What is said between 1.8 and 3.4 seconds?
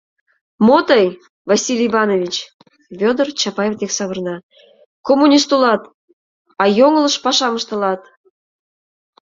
Иванович,— Вӧдыр